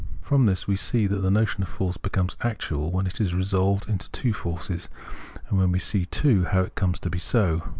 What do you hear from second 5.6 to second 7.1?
we see too how it comes to